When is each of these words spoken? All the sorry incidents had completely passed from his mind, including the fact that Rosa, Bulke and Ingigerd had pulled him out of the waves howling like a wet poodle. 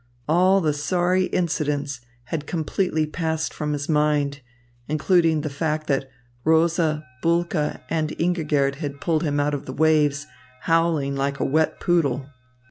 All 0.27 0.61
the 0.61 0.73
sorry 0.73 1.25
incidents 1.25 2.01
had 2.23 2.47
completely 2.47 3.05
passed 3.05 3.53
from 3.53 3.73
his 3.73 3.87
mind, 3.87 4.41
including 4.87 5.41
the 5.41 5.47
fact 5.51 5.85
that 5.85 6.09
Rosa, 6.43 7.05
Bulke 7.21 7.79
and 7.87 8.09
Ingigerd 8.19 8.77
had 8.77 8.99
pulled 8.99 9.21
him 9.21 9.39
out 9.39 9.53
of 9.53 9.67
the 9.67 9.73
waves 9.73 10.25
howling 10.61 11.15
like 11.15 11.39
a 11.39 11.45
wet 11.45 11.79
poodle. 11.79 12.25